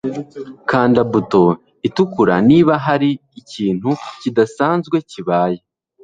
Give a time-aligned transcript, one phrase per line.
[0.69, 1.43] kanda buto
[1.87, 3.09] itukura niba hari
[3.41, 3.89] ikintu
[4.21, 5.59] kidasanzwe kibaye